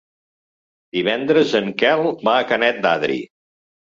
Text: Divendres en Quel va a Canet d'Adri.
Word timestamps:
Divendres 0.97 1.51
en 1.59 1.69
Quel 1.83 2.01
va 2.29 2.35
a 2.37 2.47
Canet 2.53 2.79
d'Adri. 2.87 3.21